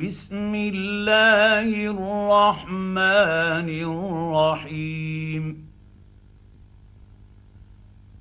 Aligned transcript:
بسم 0.00 0.54
الله 0.54 1.68
الرحمن 1.92 3.68
الرحيم. 4.48 5.44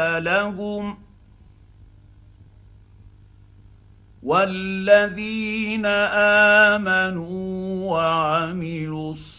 والذين 4.23 5.86
آمنوا 6.77 7.93
وعملوا 7.93 9.11
الصالحات 9.11 9.36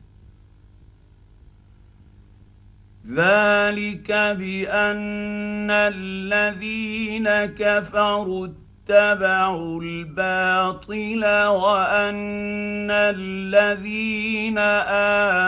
ذلك 3.07 4.13
بأن 4.13 5.71
الذين 5.71 7.29
كفروا 7.45 8.49
اتبعوا 8.49 9.83
الباطل 9.83 11.25
وأن 11.47 12.91
الذين 12.91 14.59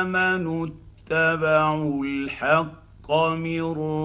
آمنوا 0.00 0.67
اتبعوا 0.67 2.05
الحق 2.05 3.12
من 3.12 3.62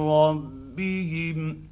ربهم. 0.09 1.64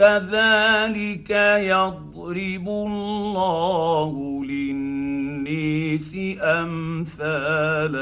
كذلك 0.00 1.30
يضرب 1.60 2.68
الله 2.68 4.44
للنيس 4.44 6.16
أمثالهم. 6.40 8.00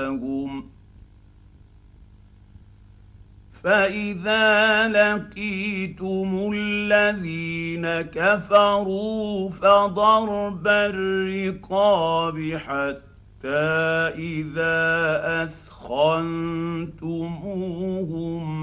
فإذا 3.63 4.89
لقيتم 4.89 6.51
الذين 6.55 8.01
كفروا 8.01 9.51
فضرب 9.51 10.69
الرقاب 10.69 12.39
حتى 12.67 13.69
إذا 14.15 15.21
أثخنتموهم 15.43 16.71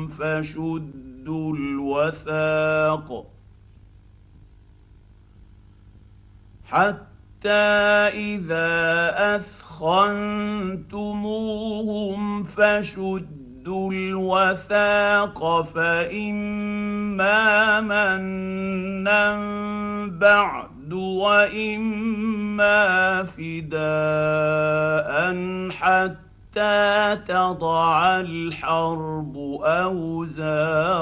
فشدوا 0.08 1.05
شدوا 1.26 1.54
الوثاق 1.56 3.26
حتى 6.66 7.50
إذا 8.14 9.14
أثخنتموهم 9.36 10.84
فشدوا 12.44 13.92
الوثاق 13.92 15.62
فإما 15.62 17.02
منا 17.82 19.36
بعد 20.08 20.94
وإما 20.94 22.74
فداء 23.24 25.10
حتى 25.72 26.25
حتى 26.56 27.18
تضع 27.28 28.20
الحرب 28.20 29.38
أوزارها. 29.64 30.96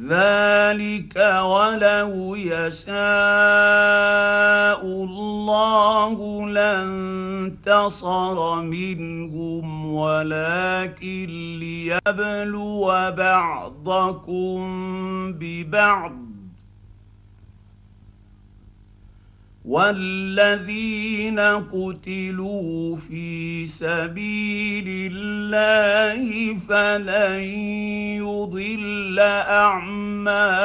ذلك 0.00 1.16
ولو 1.44 2.34
يشاء 2.34 2.92
الله 4.84 6.46
لانتصر 6.48 8.38
منهم 8.62 9.94
ولكن 9.94 11.58
ليبلو 11.58 12.86
بعضكم 13.16 14.58
ببعض. 15.32 16.29
والذين 19.70 21.38
قتلوا 21.40 22.96
في 22.96 23.66
سبيل 23.66 25.12
الله 25.12 26.58
فلن 26.58 27.40
يضل 28.18 29.18
اعمالهم 30.18 30.62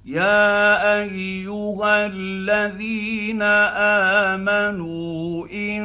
يا 0.04 1.02
أيها 1.02 2.06
الذين 2.06 3.42
آمنوا 4.32 5.46
إن 5.46 5.82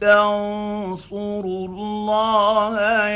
تنصروا 0.00 1.68
الله 1.68 3.08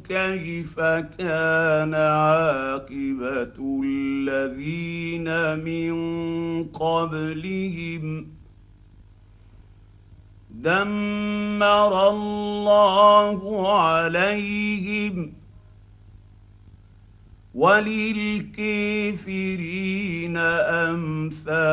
كيف 0.07 0.79
كان 1.19 1.93
عاقبه 1.93 3.81
الذين 3.83 5.59
من 5.59 5.93
قبلهم 6.63 8.27
دمر 10.49 12.09
الله 12.09 13.69
عليهم 13.77 15.38
وللكافرين 17.59 19.27
أمثالها. 20.87 21.69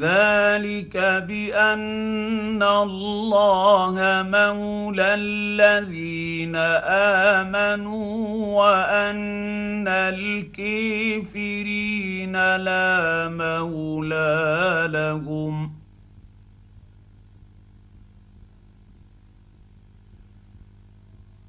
ذلك 0.00 0.96
بأن 1.28 2.62
الله 2.62 3.94
مولى 4.32 5.14
الذين 5.14 6.56
آمنوا 7.36 8.16
وأن 8.62 9.88
الكافرين 9.88 11.36
لا 12.56 13.28
مولى 13.28 14.88
لهم. 14.92 15.77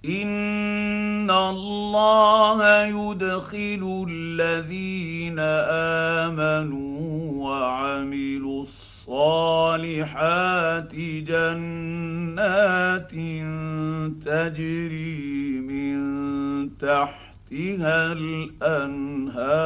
ان 0.10 1.32
الله 1.32 2.84
يدخل 2.86 4.06
الذين 4.10 5.40
امنوا 6.20 7.32
وعملوا 7.48 8.62
الصالحات 8.62 9.86
جنات 11.30 13.12
تجري 14.26 15.60
من 15.60 15.98
تحتها 16.78 18.12
الانهار 18.12 19.64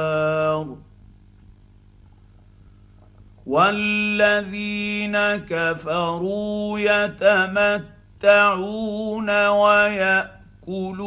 والذين 3.45 5.17
كفروا 5.35 6.79
يتمتعون 6.79 8.02
يتمتعون 8.23 9.29
ويأكلون 9.47 11.01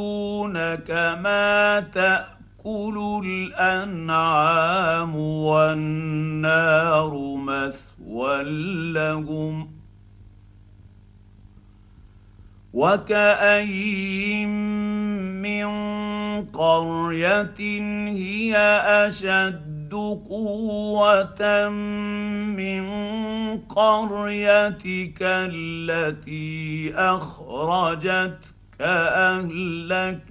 كما 0.74 1.80
تأكل 1.80 3.22
الأنعام 3.24 5.16
والنار 5.16 7.14
مثوى 7.36 8.42
لهم 8.92 9.70
وكأين 12.72 14.48
من 15.42 15.66
قرية 16.44 17.60
هي 18.08 18.56
أشد 19.06 19.75
قوة 20.28 21.69
من 22.58 22.87
قريتك 23.58 25.19
التي 25.22 26.94
أخرجتك 26.94 28.56
أهلكناهم 28.81 30.26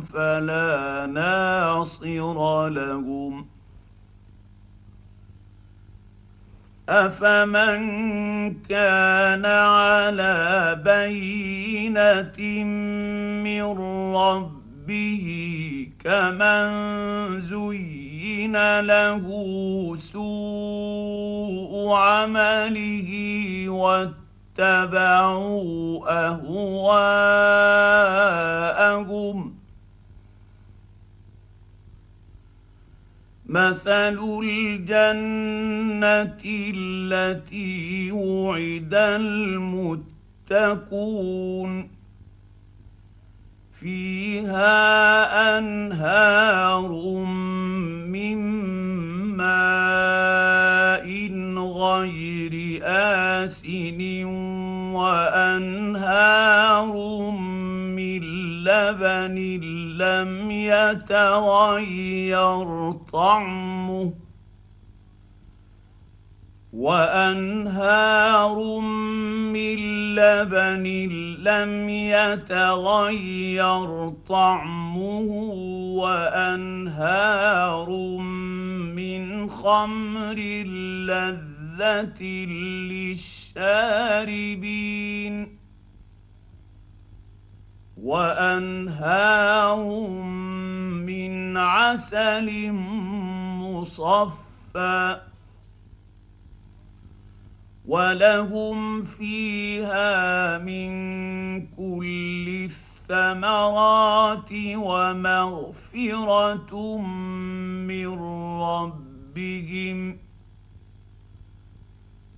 فلا 0.00 1.06
ناصر 1.06 2.68
لهم. 2.68 3.46
أفمن 6.88 7.80
كان 8.54 9.44
على 9.44 10.80
بينة 10.84 12.64
من 13.44 13.76
ربه 14.86 15.26
كمن 15.98 17.40
زين 17.40 18.80
له 18.80 19.26
سوء 19.98 21.72
عمله 21.94 23.10
واتبعوا 24.58 25.26
أهواءهم. 26.28 26.66
مثل 33.46 34.18
الجنة 34.44 35.56
التي 36.46 38.12
وعد 38.12 38.94
المتقون. 38.94 39.96
فيها 43.80 45.58
أنهار 45.58 46.88
من 48.08 48.38
ماء 49.36 51.06
غير 51.58 52.80
آسن 52.84 54.24
وأنهار 54.94 56.92
من 57.96 58.20
لبن 58.64 59.36
لم 59.98 60.50
يتغير 60.50 61.88
طعمه 63.12 64.25
وأنهار 66.76 68.58
من 69.48 69.78
لبن 70.14 70.84
لم 71.40 71.88
يتغير 71.88 73.88
طعمه 74.28 75.28
وأنهار 75.96 77.88
من 78.92 79.50
خمر 79.50 80.38
لذة 81.08 82.22
للشاربين 83.56 84.76
وأنهار 87.96 89.80
من 91.08 91.56
عسل 91.56 92.48
مصفى 93.62 95.16
ولهم 97.86 99.04
فيها 99.04 100.58
من 100.58 100.90
كل 101.66 102.68
الثمرات 103.10 104.50
ومغفره 104.76 106.18
من 107.86 108.18
ربهم 108.62 110.18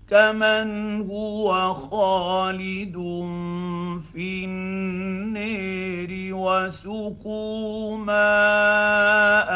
كمن 0.09 1.00
هو 1.11 1.75
خالد 1.75 2.97
في 4.12 4.44
النير 4.44 6.35
وسقوا 6.35 7.97
ماء 7.97 9.51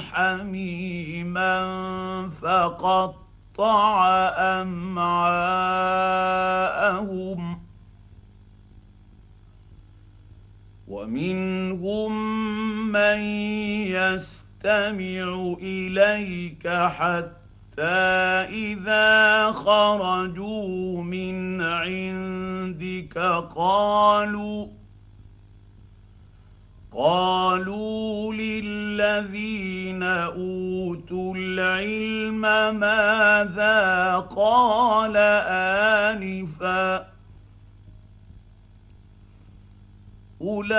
حميما 0.00 1.58
فقط 2.42 3.17
امعاءهم 4.60 5.58
ومنهم 10.88 12.12
من 12.92 13.20
يستمع 13.86 15.54
اليك 15.62 16.68
حتى 16.68 17.82
اذا 18.48 19.50
خرجوا 19.52 21.02
من 21.02 21.62
عندك 21.62 23.18
قالوا 23.56 24.77
قالوا 26.98 28.34
للذين 28.34 30.02
أوتوا 30.02 31.34
العلم 31.36 32.40
ماذا 32.80 34.16
قال 34.36 35.16
آنفا 36.16 37.06
أولئك 40.42 40.78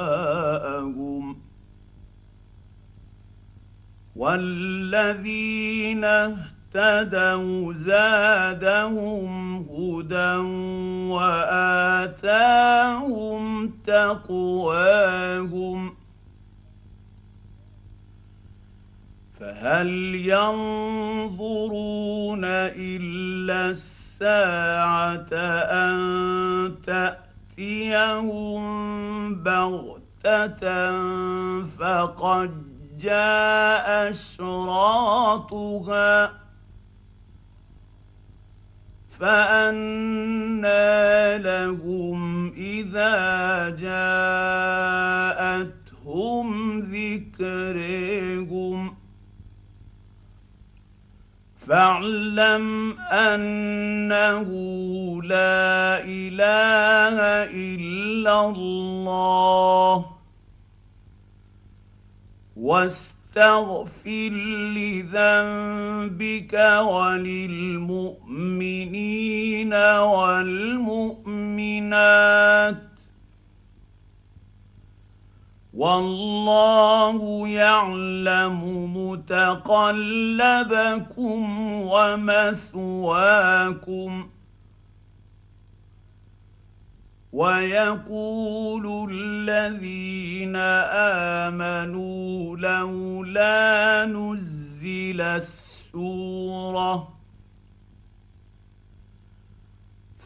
والذين 4.21 6.03
اهتدوا 6.05 7.73
زادهم 7.73 9.57
هدى 9.57 10.35
وآتاهم 11.09 12.53
تقواهم 13.87 15.01
فهل 19.39 19.89
ينظرون 20.15 21.61
إلا 22.45 23.69
الساعة 23.69 25.33
أن 25.33 26.75
تأتيهم 26.85 28.61
بغتة 29.35 30.91
فقد 31.65 32.70
جاء 33.03 34.11
أشراطها 34.11 36.11
فانى 39.19 40.87
لهم 41.37 42.53
إذا 42.53 43.69
جاءتهم 45.59 46.79
ذكرهم. 46.79 48.95
فاعلم 51.67 52.99
أنه 52.99 54.49
لا 55.23 56.03
إله 56.03 57.17
إلا 57.53 58.49
الله. 58.49 60.20
واستغفر 62.61 64.31
لذنبك 64.77 66.53
وللمؤمنين 66.81 69.73
والمؤمنات. 69.99 71.31
والله 75.73 77.47
يعلم 77.47 78.59
متقلبكم 78.97 79.81
ومثواكم. 81.81 84.29
ويقول 87.31 89.11
الذين 89.11 90.55
آمنوا 91.45 92.57
لولا 92.57 94.05
نزل 94.05 95.21
السورة 95.21 97.13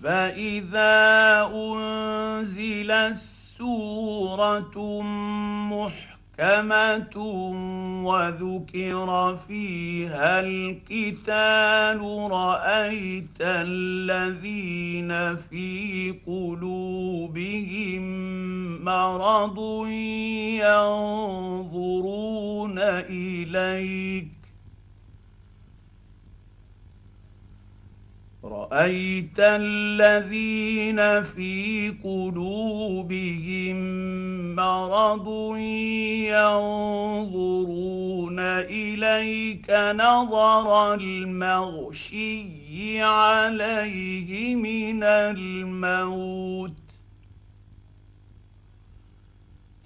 فإذا 0.01 1.49
انزل 1.53 2.91
السورة 2.91 4.77
محكمه 6.39 7.17
وذكر 8.05 9.37
فيها 9.47 10.39
القتال 10.39 12.01
رايت 12.31 13.41
الذين 13.41 15.35
في 15.35 16.13
قلوبهم 16.27 18.03
مرض 18.83 19.87
ينظرون 20.59 22.75
اليك 22.79 24.44
رأيت 28.45 29.39
الذين 29.39 31.23
في 31.23 31.89
قلوبهم 32.03 33.75
مرض 34.55 35.57
ينظرون 36.29 38.39
إليك 38.39 39.69
نظر 39.69 40.93
المغشي 40.93 43.01
عليه 43.01 44.55
من 44.55 45.03
الموت 45.03 46.73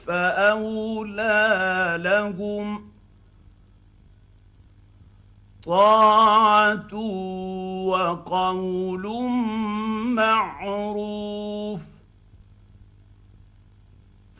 فأولى 0.06 1.98
لهم 2.00 2.89
طاعة 5.66 6.96
وقول 7.86 9.30
معروف. 10.16 11.82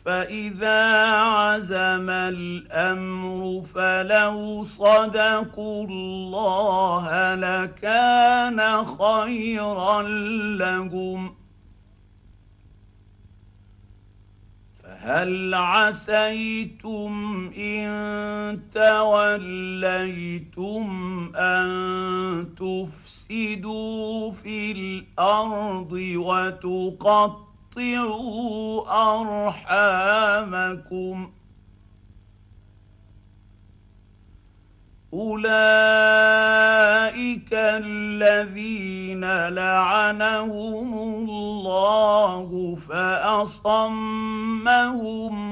فإذا 0.04 1.06
عزم 1.06 2.10
الأمر 2.10 3.62
فلو 3.74 4.64
صدقوا 4.64 5.86
الله 5.86 7.34
لكان 7.34 8.84
خيرا 8.84 10.02
لهم. 10.58 11.39
هل 15.02 15.54
عسيتم 15.54 17.12
إن 17.56 18.60
توليتم 18.74 20.86
أن 21.36 21.68
تفسدوا 22.56 24.32
في 24.32 24.72
الأرض 24.72 25.92
وتقطعوا 26.16 27.50
أرحامكم؟ 29.50 31.30
أولئك 35.14 35.50
الذين 37.52 39.48
لعنهم 39.48 40.98
الله 40.98 42.76
فأصمهم 42.88 43.98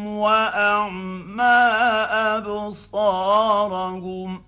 وأعمى 0.07 1.59
أبصارهم 2.39 4.43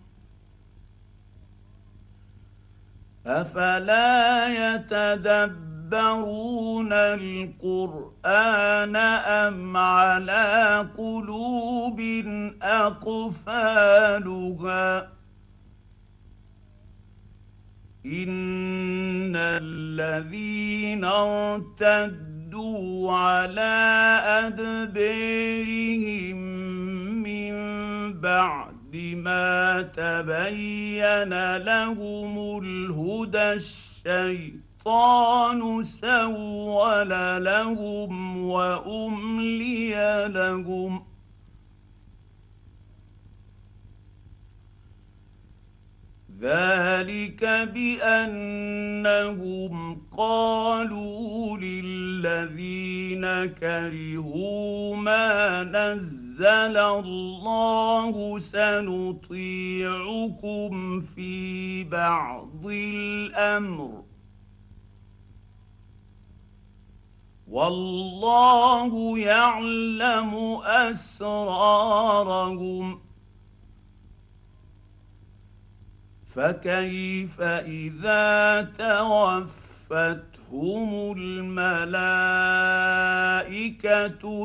أفلا 3.26 4.48
يتدبرون 4.48 5.69
يتدبرون 5.90 6.92
القران 6.92 8.96
ام 8.96 9.76
على 9.76 10.88
قلوب 10.98 12.00
اقفالها 12.62 14.32
ان 18.06 19.36
الذين 19.36 21.04
ارتدوا 21.04 23.12
على 23.12 23.80
ادبارهم 24.46 26.36
من 27.22 27.54
بعد 28.20 28.96
ما 29.14 29.82
تبين 29.82 31.56
لهم 31.56 32.58
الهدى 32.62 33.52
الشيطان 33.52 34.69
الشيطان 34.80 35.84
سول 35.84 37.10
لهم 37.44 38.44
وأملي 38.44 39.94
لهم. 40.28 41.02
ذلك 46.40 47.44
بأنهم 47.74 48.82
قالوا 50.16 51.58
للذين 51.58 53.24
كرهوا 53.46 54.96
ما 54.96 55.64
نزل 55.64 56.76
الله 56.76 58.38
سنطيعكم 58.38 59.40
في 61.00 61.84
بعض 61.84 62.66
الأمر. 62.66 64.09
والله 67.50 69.18
يعلم 69.18 70.34
أسرارهم. 70.64 72.20
فكيف 76.34 77.40
إذا 77.40 78.62
توفتهم 78.78 79.50
الملائكة 81.18 81.68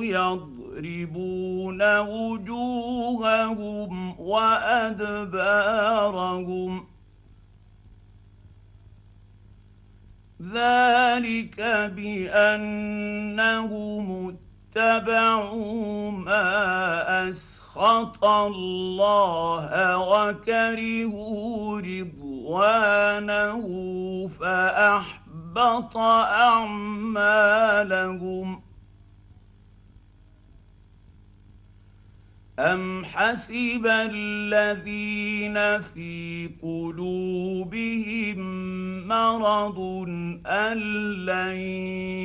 يضربون 0.04 2.00
وجوههم 2.00 3.50
وأدبارهم؟ 4.20 5.36
ذلك 10.54 11.62
بأنهم 11.96 13.28
اتبعوا 14.76 16.12
ما 16.12 17.30
أسخط 17.30 18.26
الله 18.26 19.98
وكرهوا 19.98 21.82
رضوانه 21.82 23.66
فأحبط 24.40 25.98
أعمالهم 26.28 27.46
ام 32.60 33.06
حسب 33.06 33.86
الذين 33.86 35.82
في 35.82 36.50
قلوبهم 36.62 38.38
مرض 39.08 39.80
ان 40.48 40.78
لن 41.26 41.56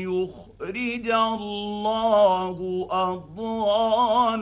يخرج 0.07 1.11
الله 1.11 2.89
اضغانهم 2.91 4.41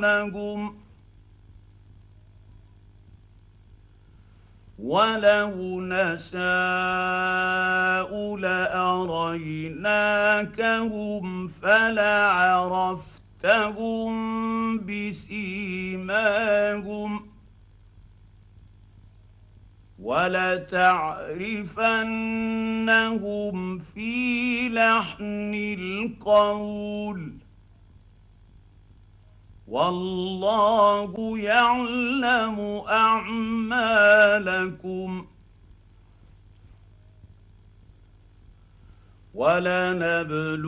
ولو 4.78 5.80
نشاء 5.80 6.37
لاريناكهم 8.37 9.88
فلعرفتهم 13.42 14.78
بسيماهم 14.87 16.40
ولتعرفنهم 19.99 20.59
في 23.78 24.68
لحن 24.68 25.54
القول 25.78 27.33
والله 29.68 31.38
يعلم 31.38 32.83
اعمالكم 32.88 34.38
ولنبلونكم 39.38 40.66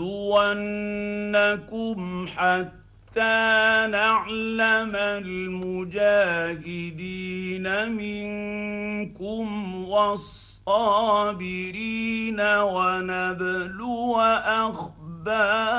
حتى 2.27 3.87
نعلم 3.91 4.97
المجاهدين 5.27 6.37
منكم 7.93 9.75
والصابرين 9.85 11.31
ونبلو 12.41 14.21
أخباركم. 15.21 15.71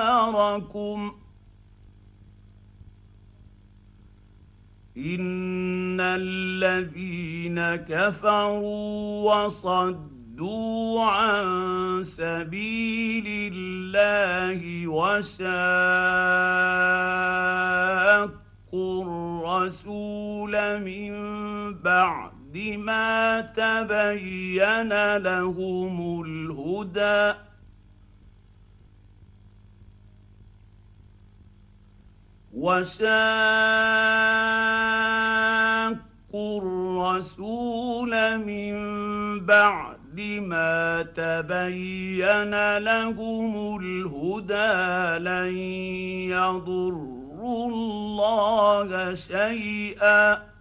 إن 4.97 5.99
الذين 6.01 7.75
كفروا 7.75 9.33
وصدوا 9.33 10.10
عن 10.99 12.03
سبيل 12.03 13.53
الله 13.53 14.87
وشاقوا 14.87 15.41
الرسول 19.03 20.79
من 20.79 21.13
بعد 21.73 22.57
ما 22.77 23.41
تبين 23.41 25.17
لهم 25.17 26.23
الهدى. 26.25 27.39
وشاقوا 32.53 33.51
الرسول 36.61 38.37
من 38.37 38.75
بعد 39.45 40.00
ما 40.19 41.03
تبين 41.03 42.77
لهم 42.77 43.77
الهدى 43.81 45.23
لن 45.23 45.57
يضروا 46.31 47.67
الله 47.69 49.15
شيئا. 49.15 50.51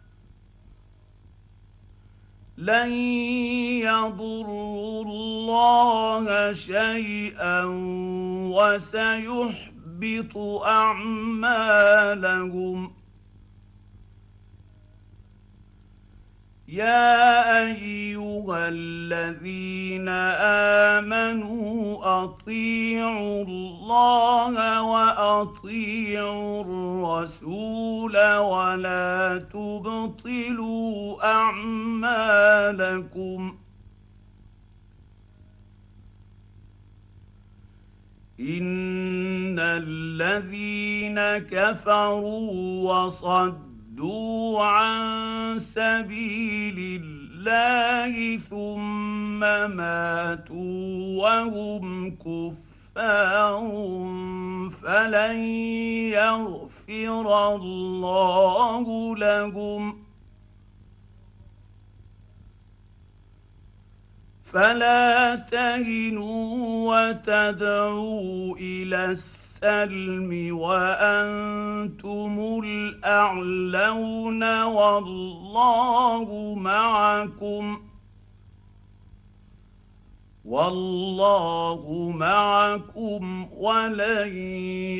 لن 2.58 2.92
يضروا 3.82 5.04
الله 5.04 6.52
شيئا 6.52 7.64
وسيحب 8.54 9.80
يحبط 10.00 10.36
أعمالهم. 10.66 11.60
يا 16.70 17.66
أيها 17.66 18.68
الذين 18.68 20.08
آمنوا 20.98 22.22
أطيعوا 22.24 23.42
الله 23.44 24.82
وأطيعوا 24.82 26.62
الرسول 26.62 28.16
ولا 28.36 29.38
تبطلوا 29.52 31.24
أعمالكم 31.32 32.38
إن 38.40 39.58
الذين 39.58 41.38
كفروا 41.38 42.92
وصدوا 42.92 43.69
عن 44.60 45.58
سبيل 45.58 47.02
الله 47.02 48.36
ثم 48.50 49.40
ماتوا 49.76 51.22
وهم 51.22 52.16
كفار 52.16 53.70
فلن 54.82 55.44
يغفر 56.14 57.54
الله 57.54 59.16
لهم 59.16 60.10
فلا 64.44 65.36
تهنوا 65.36 66.50
وتدعوا 66.90 68.56
إلى 68.56 69.12
السلم 69.62 70.58
وأنتم 70.58 72.60
الأعلون 72.64 74.62
والله 74.62 76.54
معكم. 76.58 77.82
والله 80.44 82.12
معكم 82.14 83.48
ولن 83.52 84.36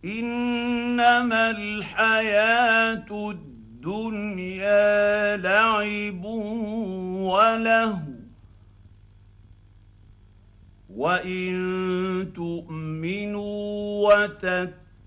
إنما 0.06 1.52
الحياة 1.52 3.36
الدنيا 3.84 5.38
لعب 5.38 6.24
وله 7.20 8.00
وإن 10.96 11.54
تؤمنوا 12.36 14.14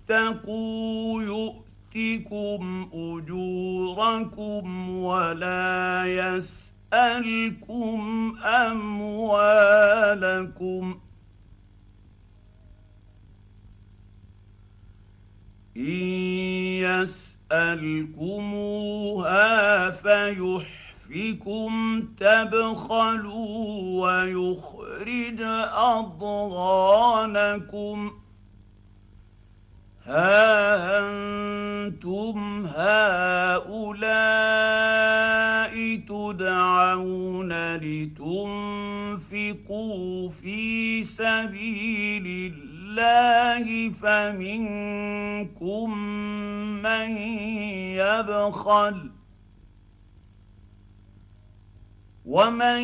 وتتقوا 0.07 1.23
يؤتكم 1.23 2.89
أجوركم 2.93 4.65
ولا 4.99 6.03
يسألكم 6.05 7.99
أموالكم 8.45 9.87
إن 15.77 16.03
يسألكموها 17.51 19.91
فيحفكم 19.91 21.71
تبخلوا 22.17 24.01
ويخرج 24.01 25.41
أضغانكم. 25.73 26.51
ها 30.05 30.99
أنتم 30.99 32.65
هؤلاء 32.65 33.97
تدعون 35.95 37.75
لتنفقوا 37.75 38.29
في 40.29 41.03
سبيل 41.03 42.53
الله؟ 42.53 42.66
الله 42.99 43.89
فمنكم 43.89 45.97
من 46.83 47.17
يبخل 47.97 49.11
ومن 52.25 52.81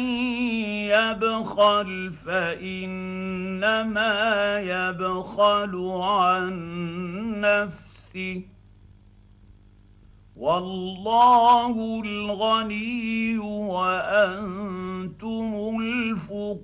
يبخل 0.94 2.14
فإنما 2.26 4.14
يبخل 4.60 5.74
عن 6.02 6.54
نفسه 7.42 8.42
والله 10.36 12.02
الغني 12.06 13.38
وأنتم 13.78 15.50
الفقراء 15.82 16.64